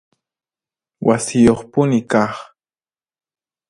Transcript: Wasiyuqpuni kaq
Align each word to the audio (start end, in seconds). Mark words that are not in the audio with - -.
Wasiyuqpuni 1.07 1.99
kaq 2.11 2.33